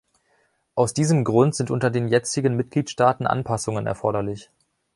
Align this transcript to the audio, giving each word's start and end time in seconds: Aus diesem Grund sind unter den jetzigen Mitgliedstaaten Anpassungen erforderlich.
Aus 0.73 0.95
diesem 0.95 1.23
Grund 1.23 1.53
sind 1.53 1.69
unter 1.69 1.91
den 1.91 2.07
jetzigen 2.07 2.55
Mitgliedstaaten 2.55 3.27
Anpassungen 3.27 3.85
erforderlich. 3.85 4.49